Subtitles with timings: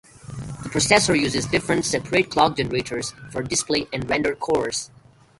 [0.63, 4.89] The processor uses different separate clock generators for display and render cores.